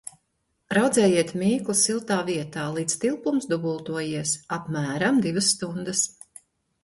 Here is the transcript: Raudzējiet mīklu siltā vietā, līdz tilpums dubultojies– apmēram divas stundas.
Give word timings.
Raudzējiet 0.75 1.33
mīklu 1.41 1.73
siltā 1.81 2.15
vietā, 2.29 2.63
līdz 2.77 2.95
tilpums 3.03 3.45
dubultojies– 3.51 4.31
apmēram 4.57 5.19
divas 5.27 5.51
stundas. 5.57 6.01